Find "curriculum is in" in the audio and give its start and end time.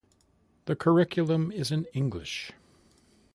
0.75-1.85